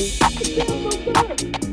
[0.00, 1.69] I can feel so good.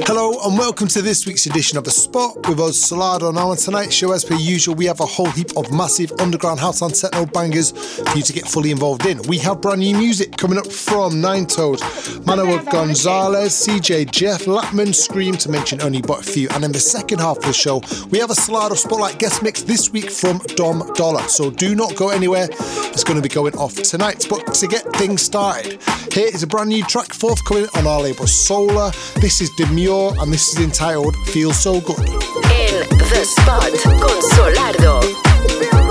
[0.00, 3.32] Hello and welcome to this week's edition of The Spot with us, Solardo.
[3.32, 6.58] Now, on tonight's show, as per usual, we have a whole heap of massive underground
[6.58, 9.22] house and techno bangers for you to get fully involved in.
[9.28, 11.80] We have brand new music coming up from Nine Toes,
[12.26, 16.48] Manuel Gonzalez, CJ Jeff, Latmun, Skream, to mention only but a few.
[16.50, 19.62] And in the second half of the show, we have a Solardo Spotlight guest mix
[19.62, 21.28] this week from Dom Dolla.
[21.28, 24.26] So do not go anywhere, it's going to be going off tonight.
[24.28, 25.80] But to get things started,
[26.12, 28.92] here is a brand new track forthcoming on our label Sola.
[29.20, 31.98] This is Demure and this is entitled Feel So Good.
[31.98, 35.83] En The Spot con Solardo.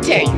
[0.00, 0.37] Path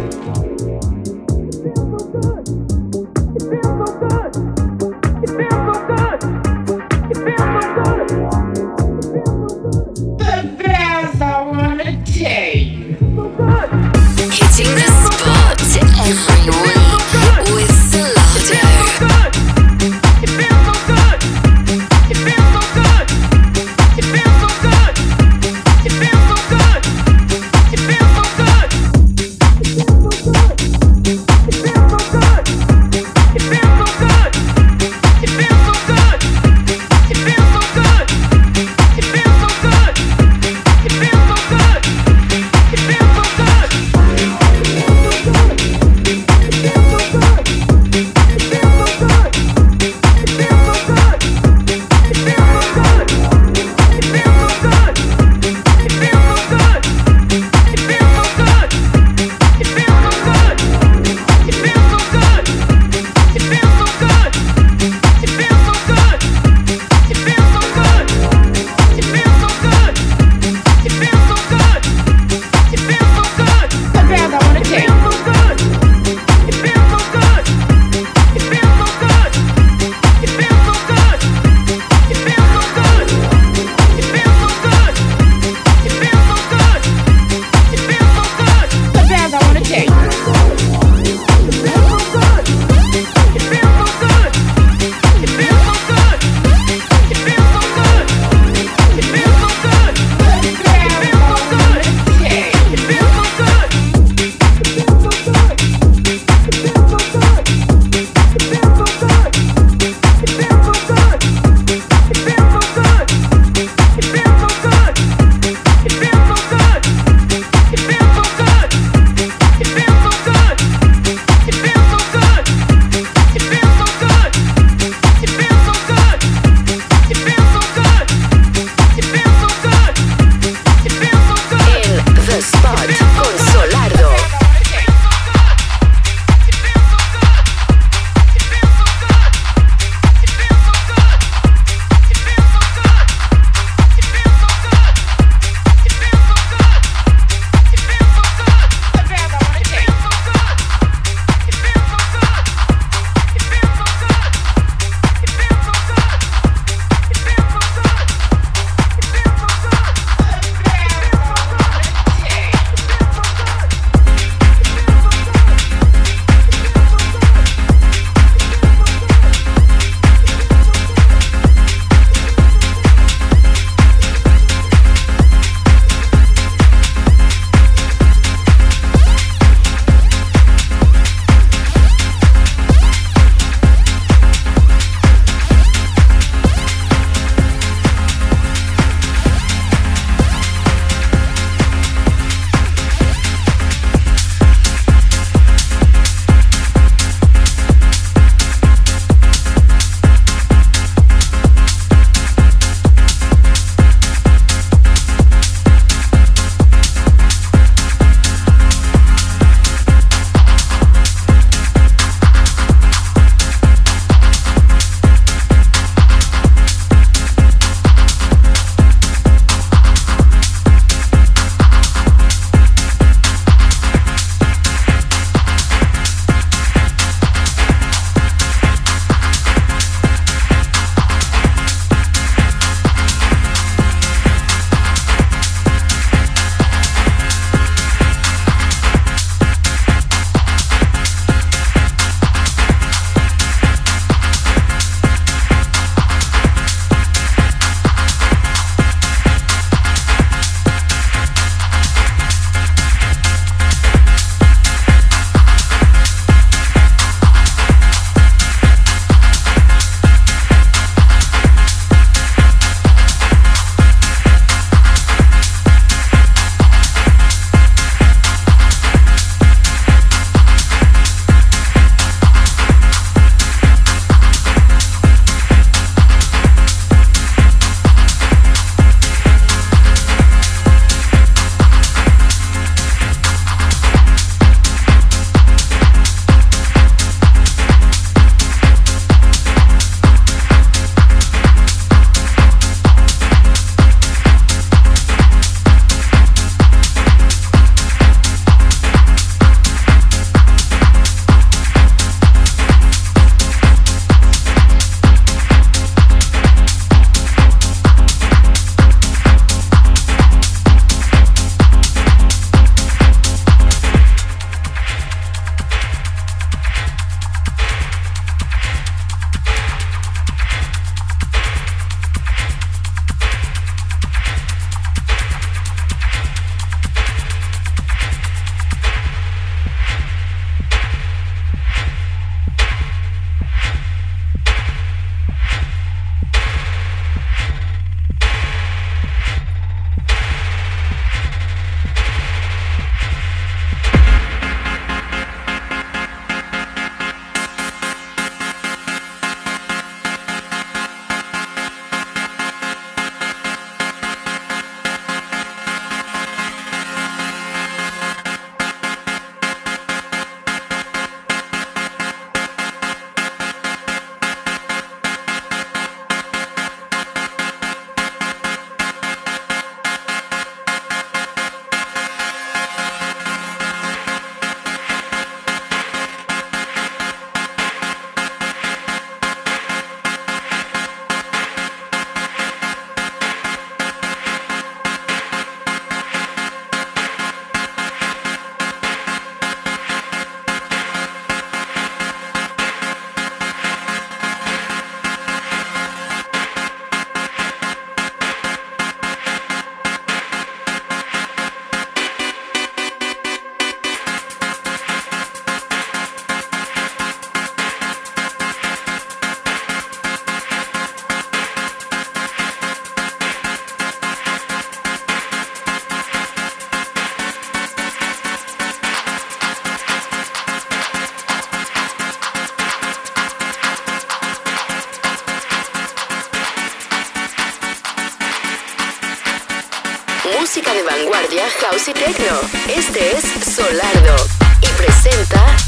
[431.39, 432.41] house y techno.
[432.69, 434.17] Este es Solardo
[434.63, 435.60] y presenta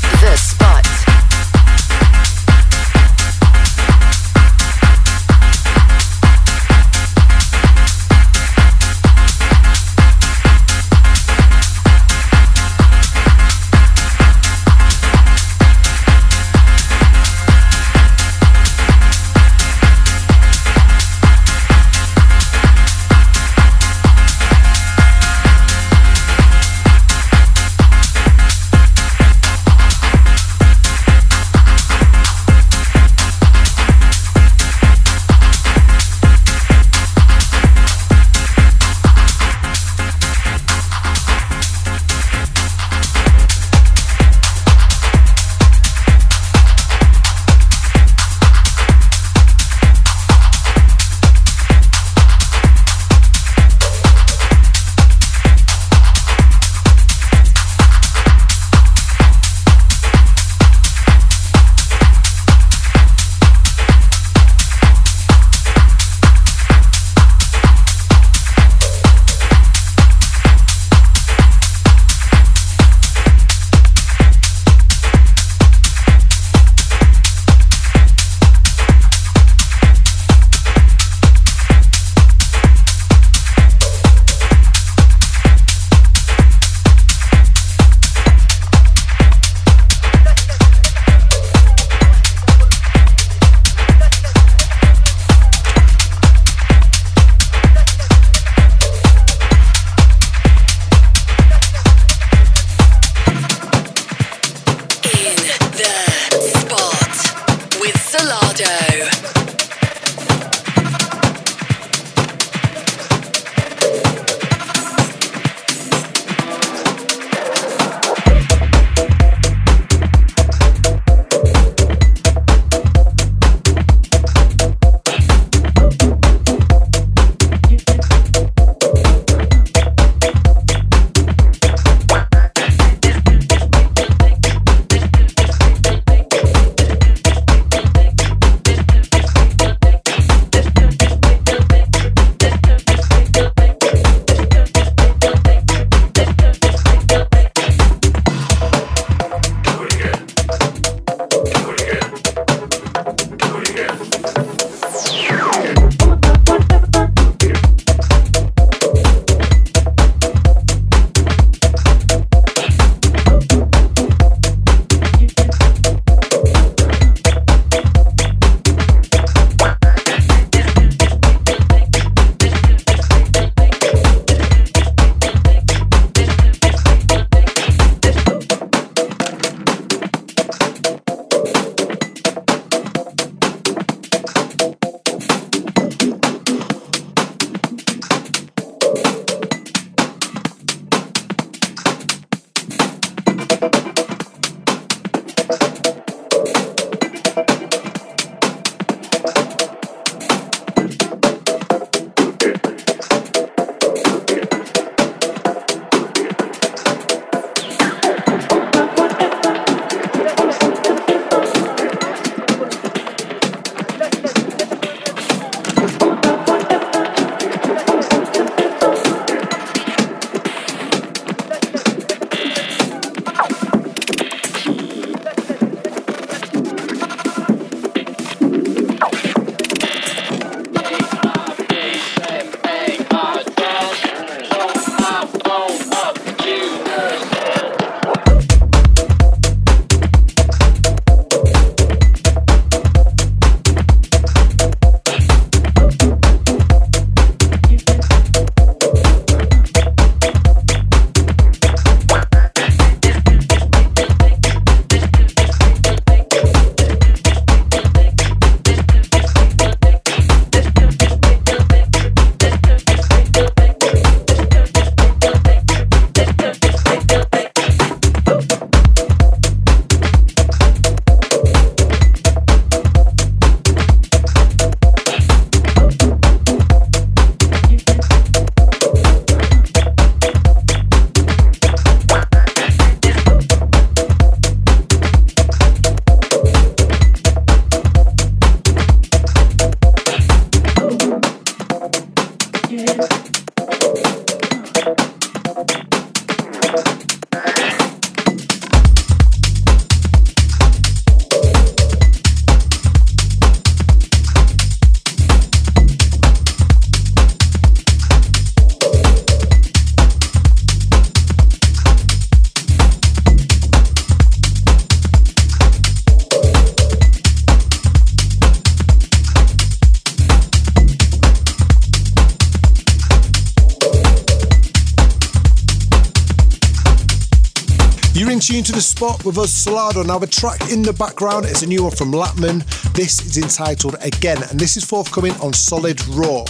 [329.02, 330.06] spot with us, Solardo.
[330.06, 332.62] Now, the track in the background is a new one from Latmun.
[332.94, 336.44] This is entitled Again, and this is forthcoming on Solid Raw.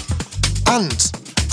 [0.67, 0.93] And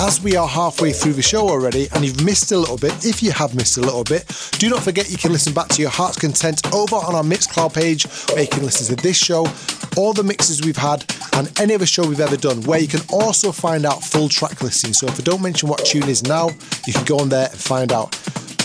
[0.01, 3.23] as we are halfway through the show already and you've missed a little bit, if
[3.23, 4.25] you have missed a little bit,
[4.59, 7.73] do not forget you can listen back to your heart's content over on our Mixcloud
[7.73, 9.47] page where you can listen to this show,
[9.95, 13.01] all the mixes we've had, and any other show we've ever done, where you can
[13.09, 14.91] also find out full track listing.
[14.91, 16.49] So if I don't mention what tune is now,
[16.85, 18.19] you can go on there and find out.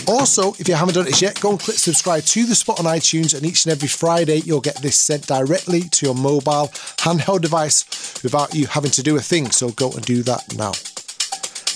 [0.07, 2.85] Also, if you haven't done it yet, go and click subscribe to the spot on
[2.85, 7.41] iTunes, and each and every Friday you'll get this sent directly to your mobile handheld
[7.41, 7.85] device
[8.23, 9.51] without you having to do a thing.
[9.51, 10.73] So go and do that now.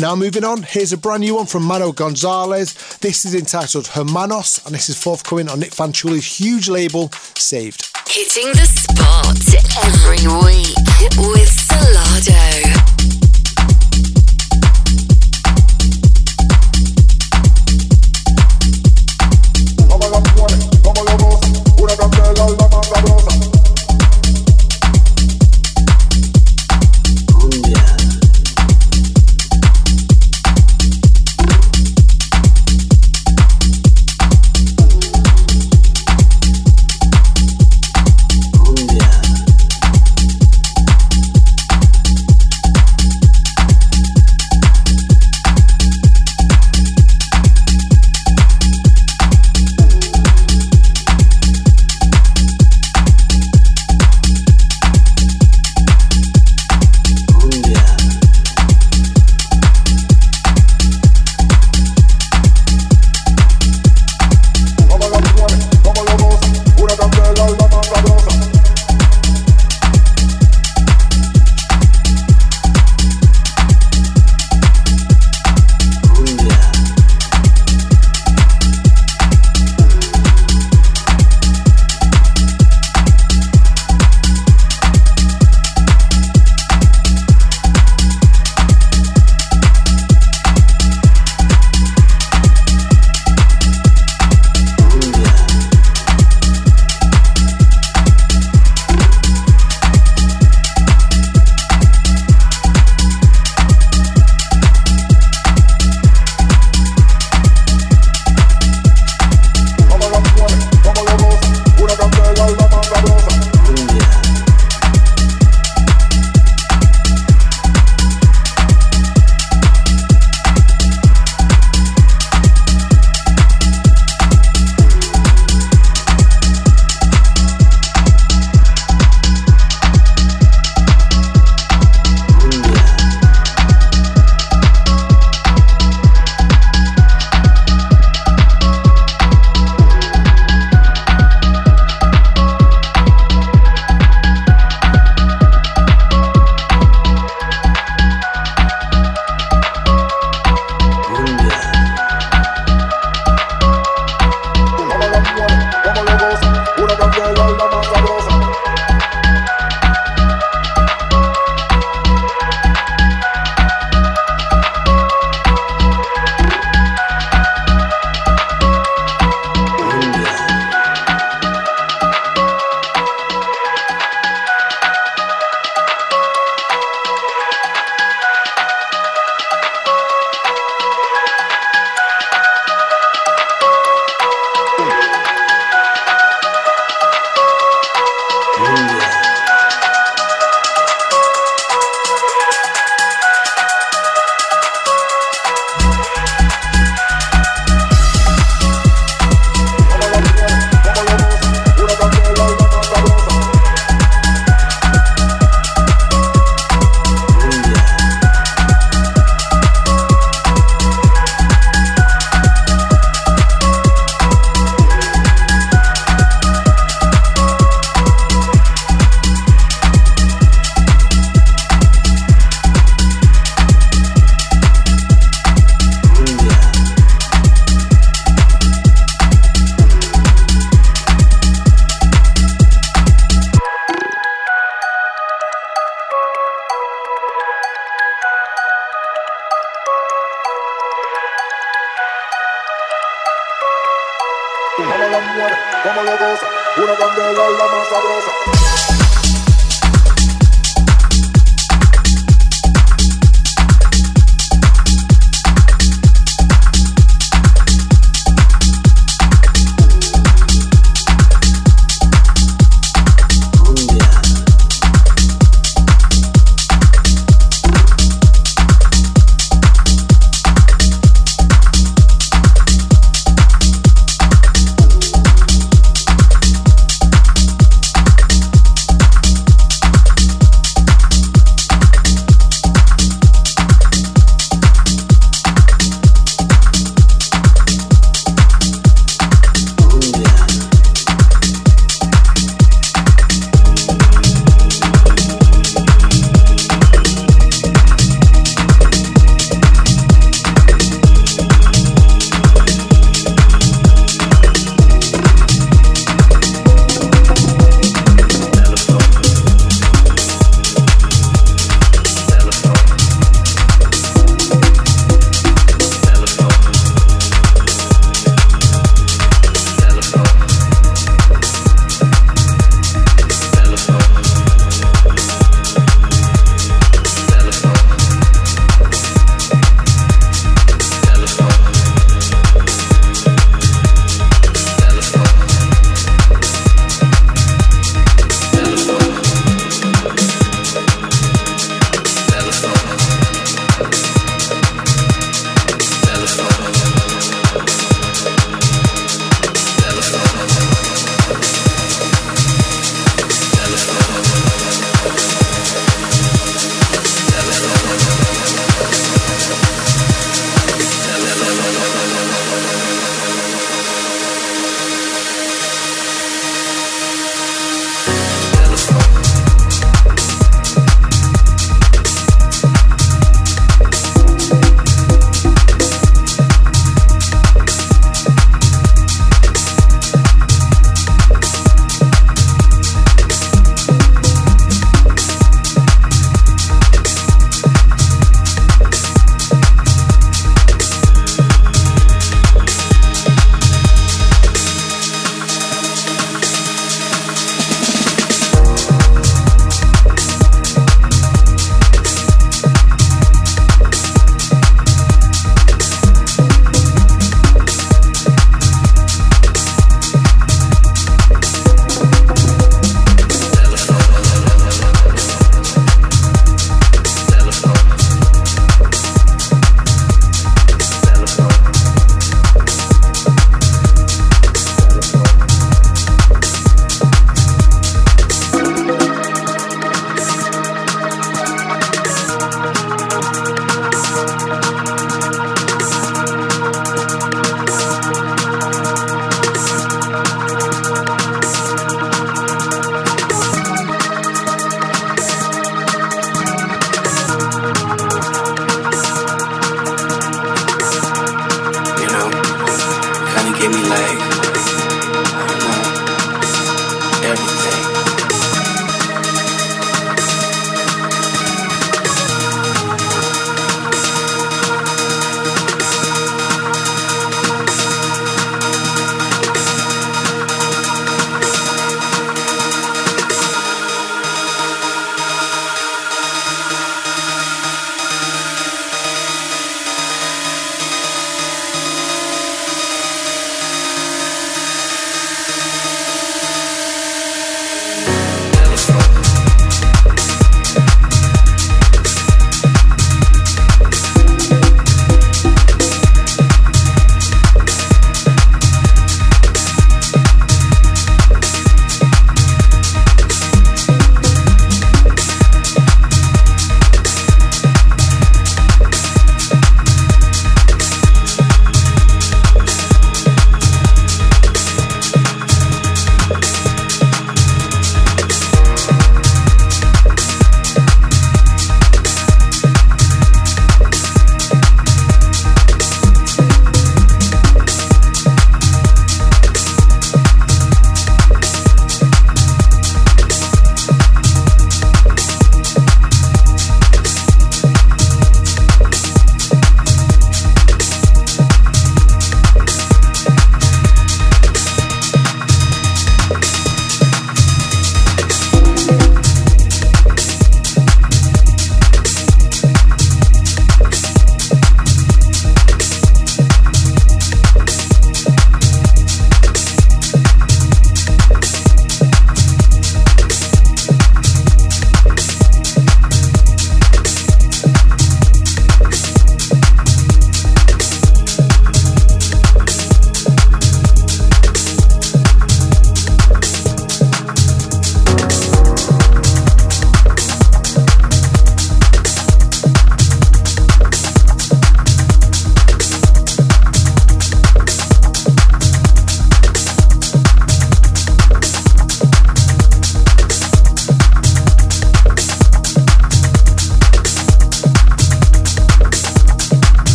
[0.00, 2.74] Now, moving on, here's a brand new one from Mano Gonzalez.
[2.98, 7.90] This is entitled Hermanos, and this is forthcoming on Nick Fanciulli's huge label, Saved.
[8.08, 9.38] Hitting the spot
[9.84, 10.74] every week
[11.16, 13.23] with Solardo.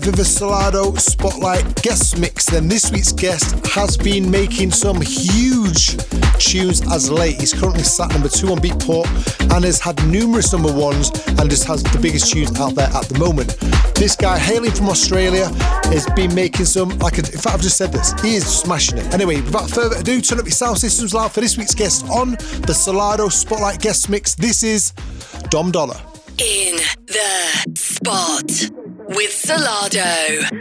[0.00, 2.46] For the Spotlight guest mix.
[2.46, 5.96] Then this week's guest has been making some huge
[6.38, 7.38] tunes as late.
[7.38, 9.06] He's currently sat number two on Beatport
[9.54, 13.04] and has had numerous number ones and just has the biggest tunes out there at
[13.08, 13.56] the moment.
[13.94, 15.48] This guy, hailing from Australia,
[15.92, 19.12] has been making some, like, in fact, I've just said this, he is smashing it.
[19.12, 22.30] Anyway, without further ado, turn up your sound systems loud for this week's guest on
[22.30, 24.34] the Solardo Spotlight guest mix.
[24.34, 24.92] This is
[25.50, 26.00] Dom Dolla.
[26.38, 28.69] In the spot
[29.60, 30.59] with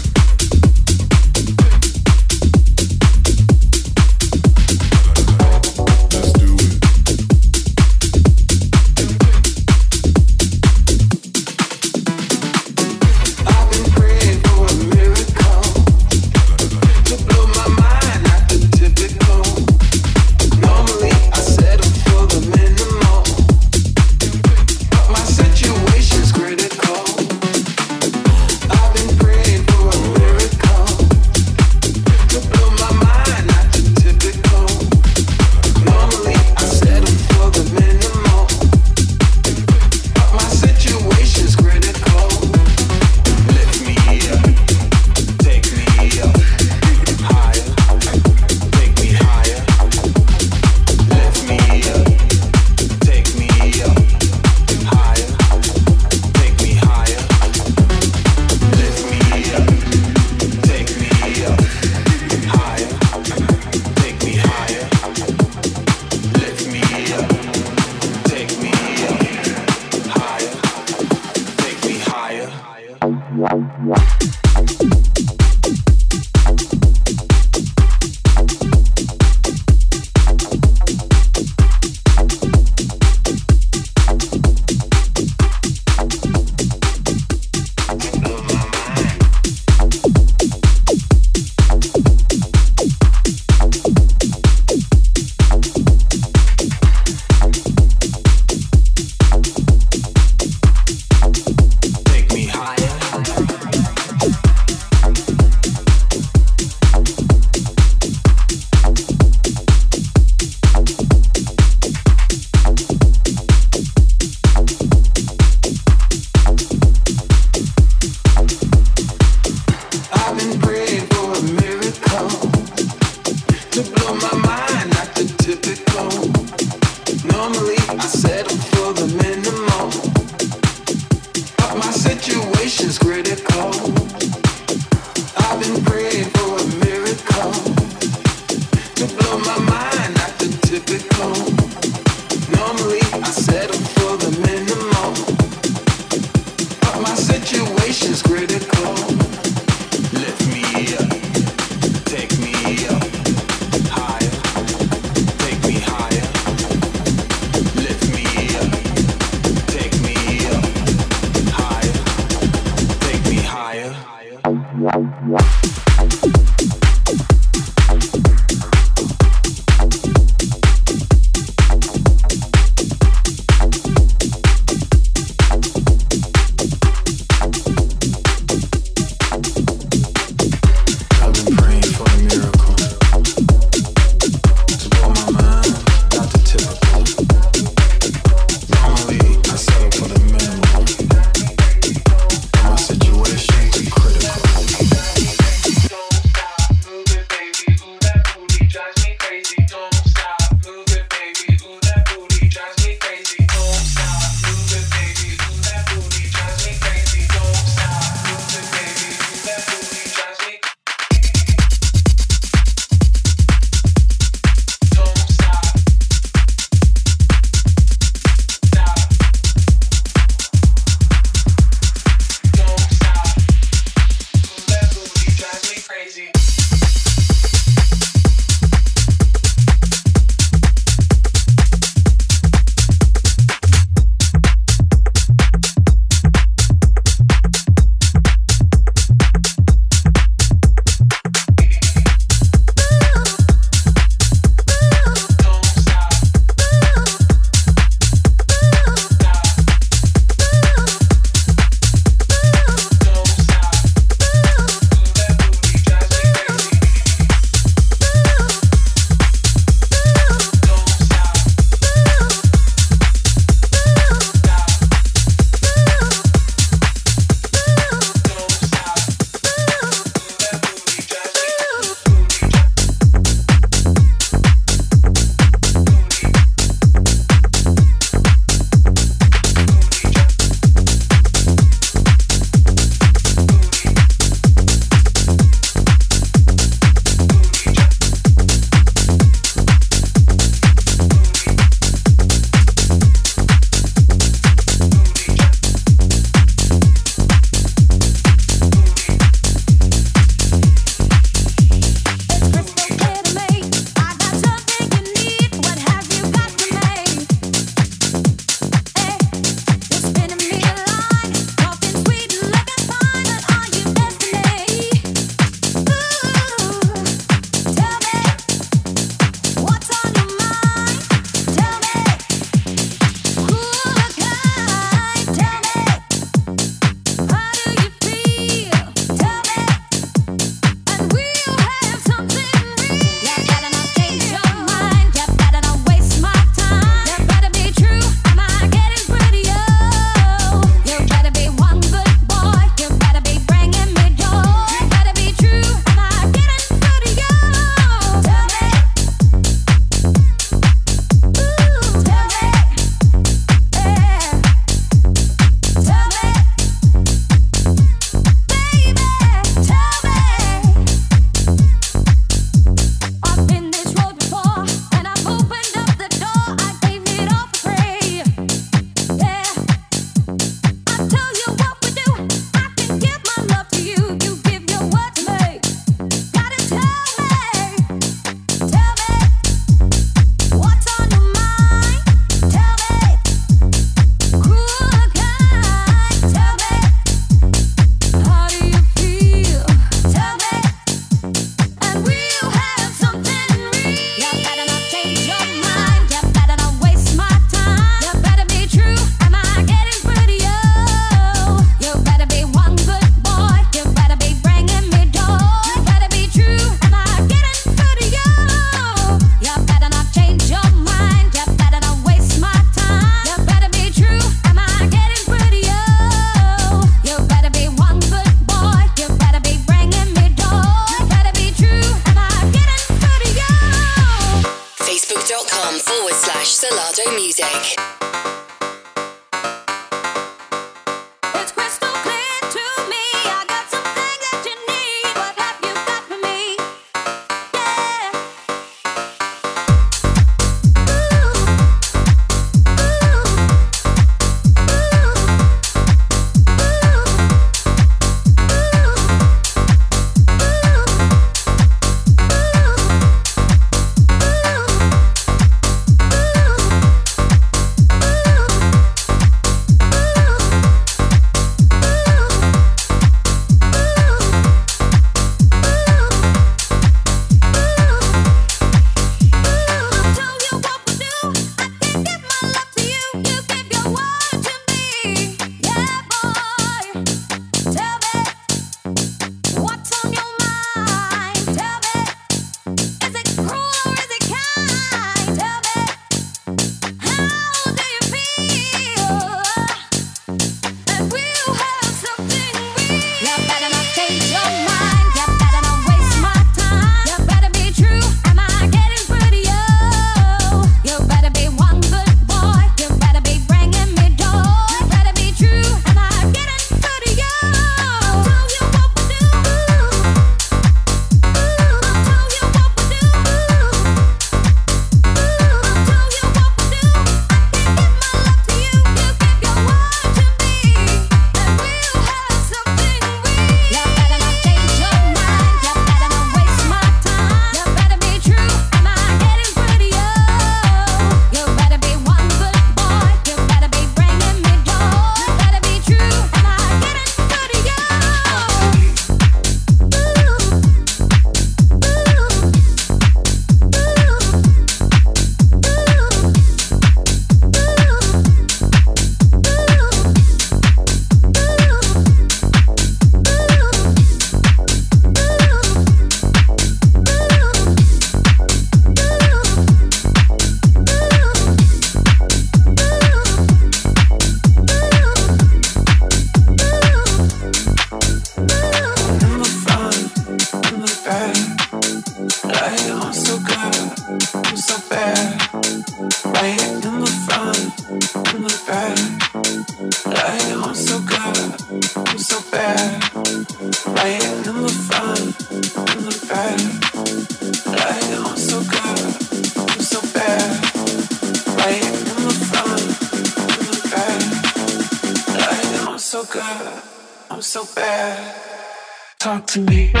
[599.51, 600.00] to me.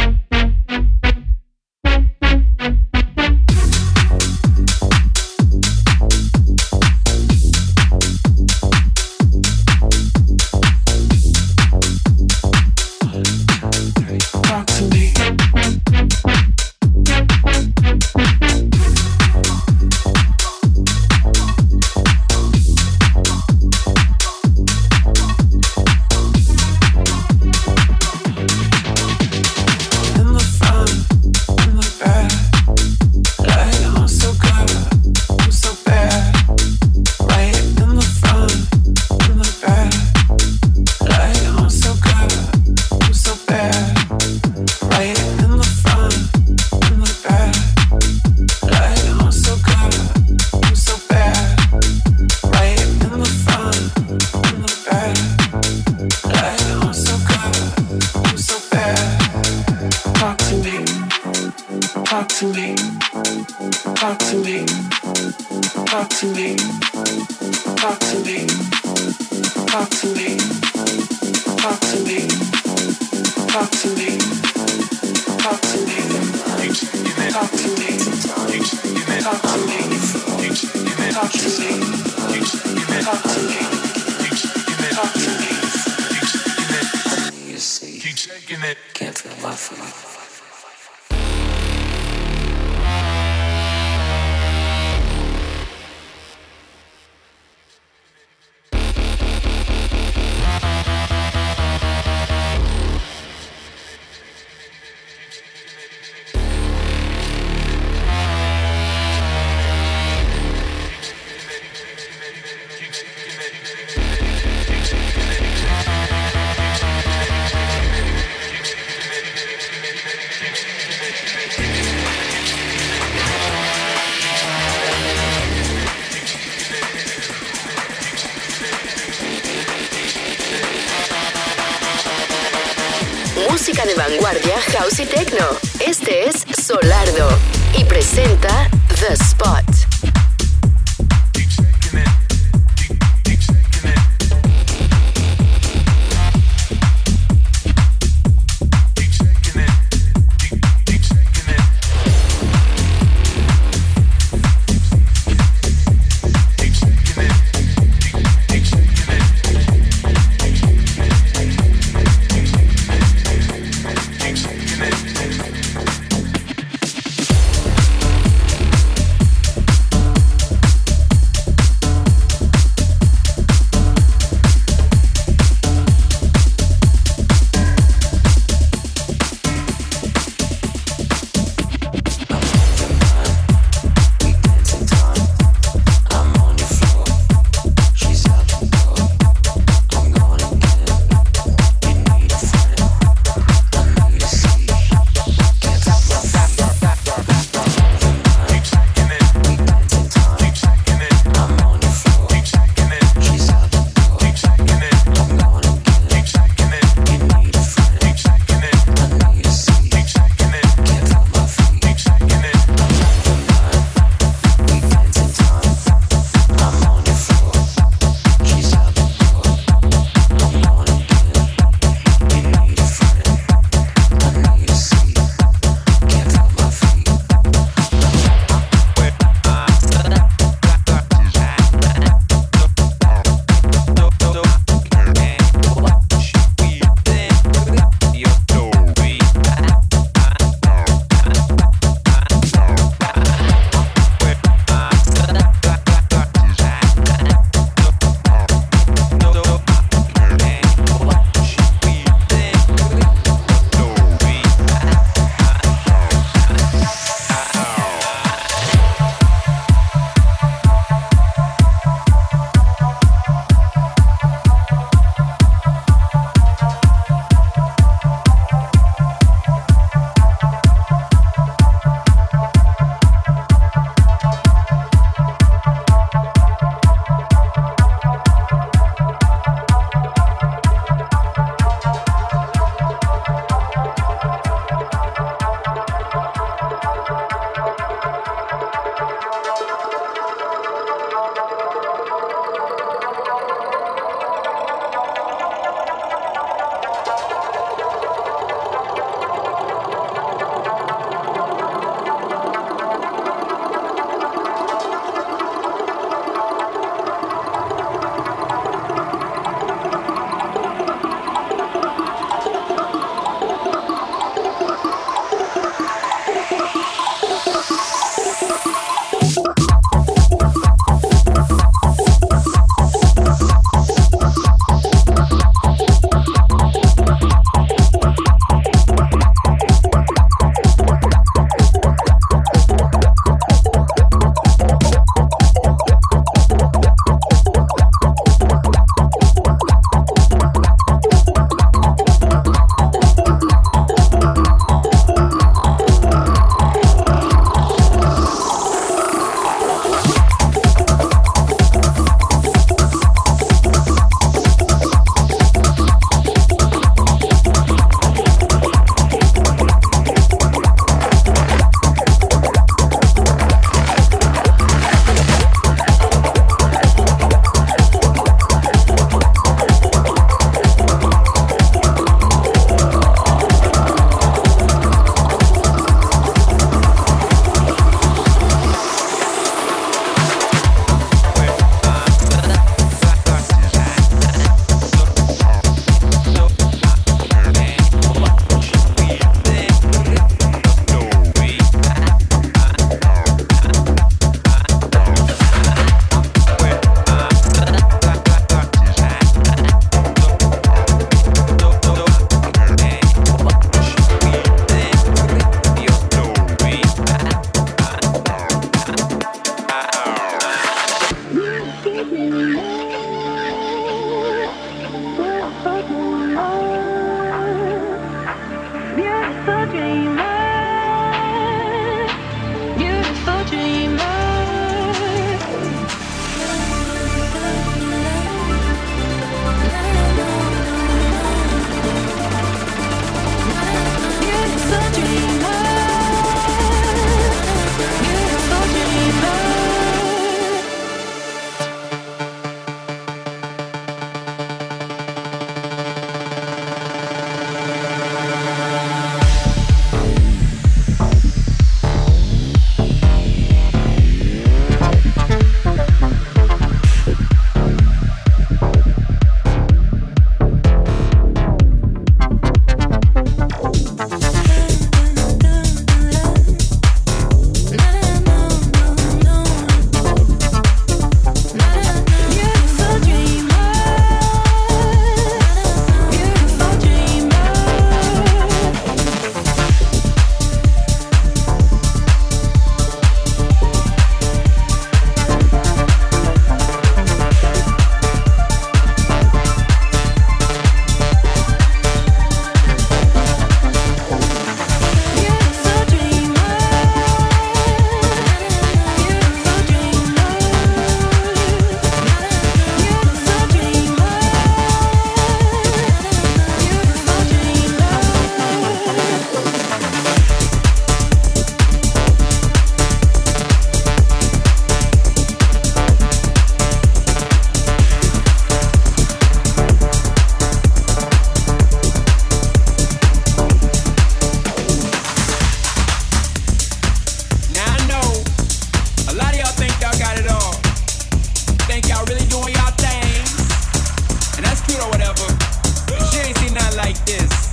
[535.15, 536.11] never.
[536.11, 537.50] She ain't seen nothing like this.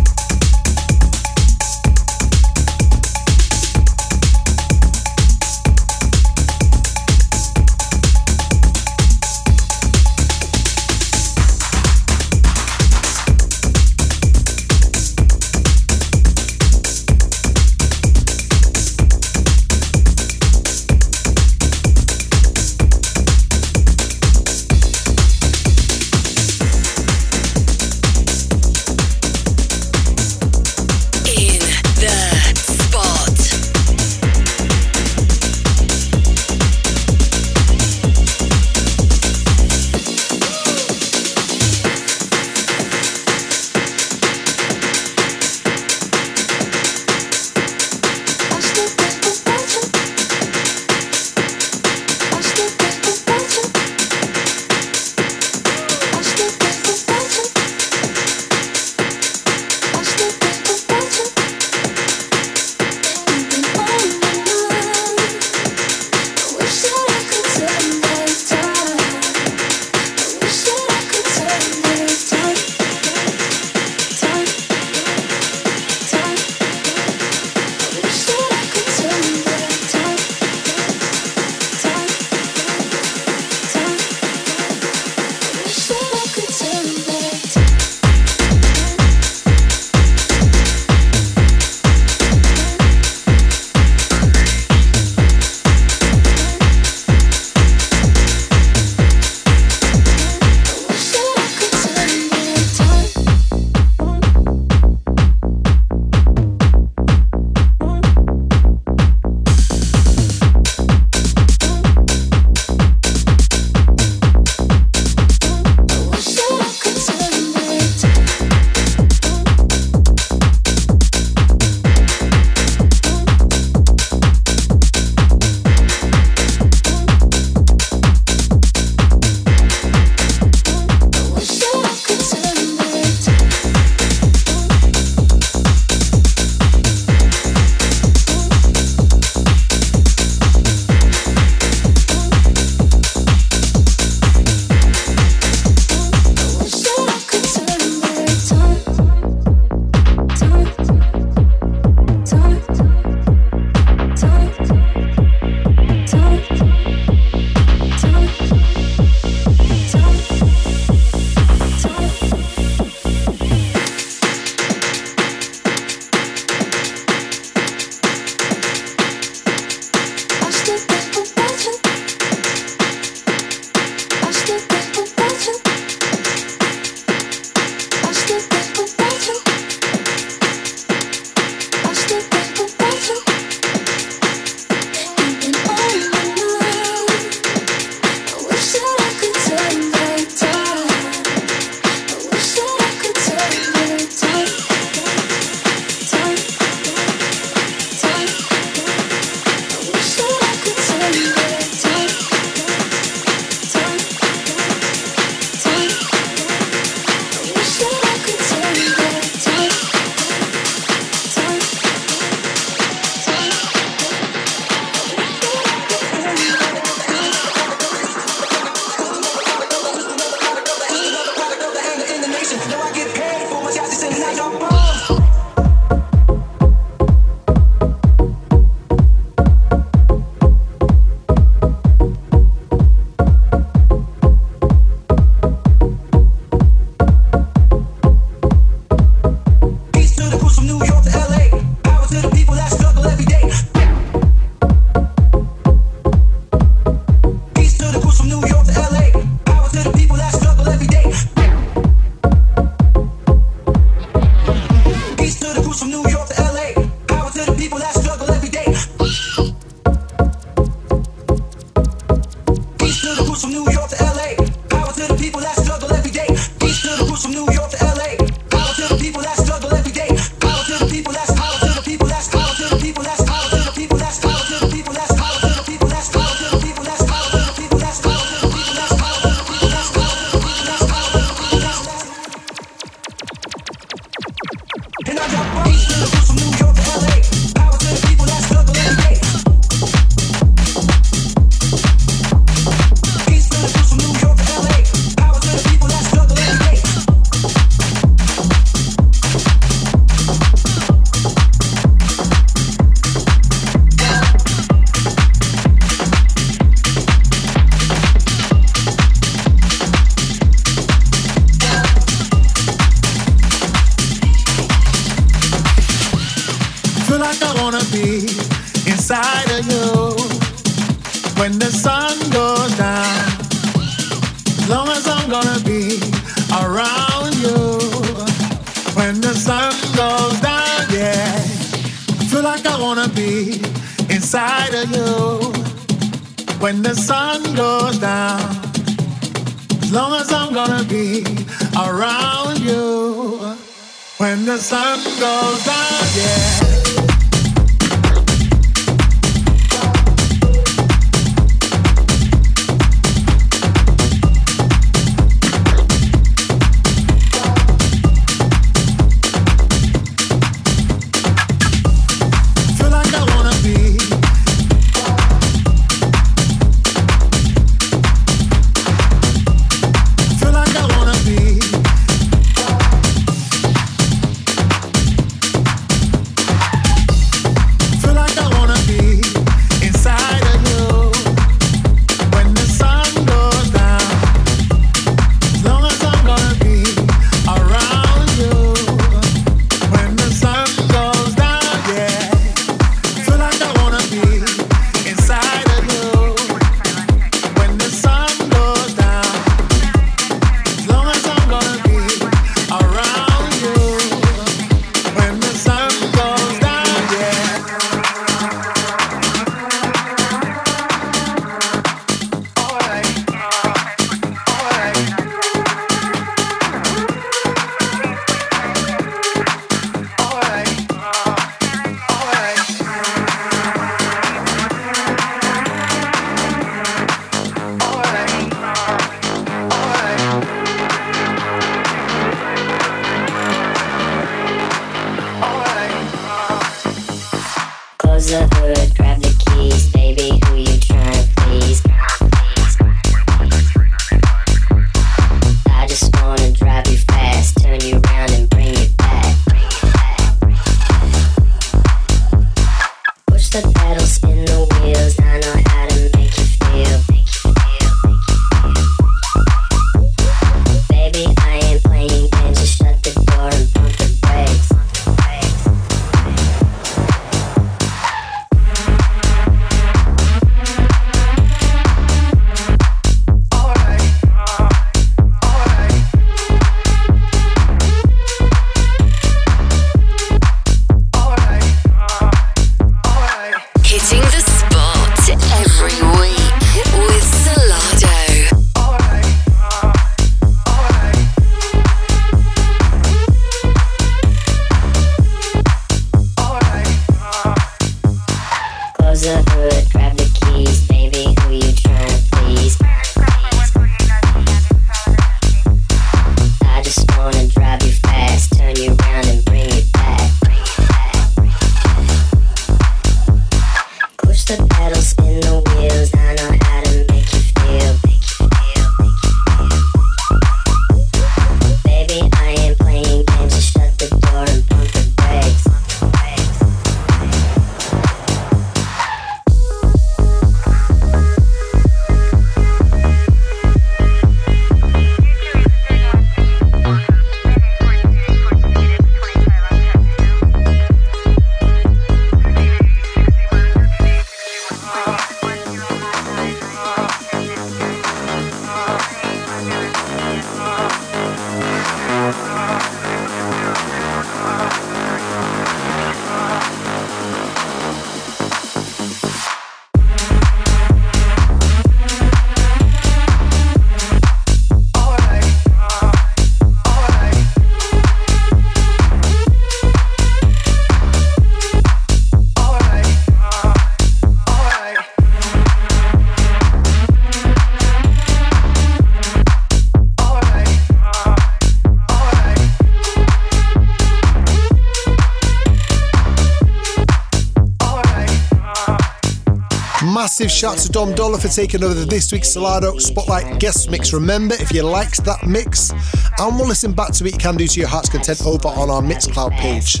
[590.38, 594.12] massive shout to Dom Dolla for taking over this week's Solardo Spotlight guest mix.
[594.12, 597.66] Remember, if you liked that mix and will listen back to it, you can do
[597.66, 600.00] to your heart's content over on our Mixcloud page.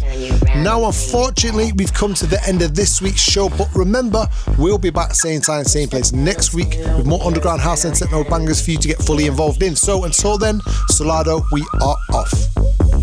[0.62, 4.28] Now, unfortunately, we've come to the end of this week's show, but remember,
[4.58, 8.22] we'll be back same time, same place next week with more underground house and techno
[8.22, 9.74] bangers for you to get fully involved in.
[9.74, 10.60] So until then,
[10.92, 12.30] Solardo, we are off.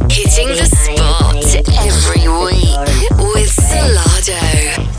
[0.10, 1.36] Hitting the spot
[1.84, 4.95] every week with Solardo.